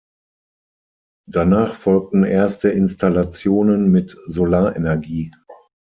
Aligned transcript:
Danach 1.29 1.75
folgten 1.75 2.23
erste 2.23 2.71
Installationen 2.71 3.91
mit 3.91 4.17
Solarenergie. 4.25 5.29